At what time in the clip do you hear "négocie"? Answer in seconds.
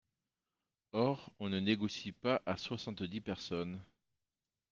1.59-2.11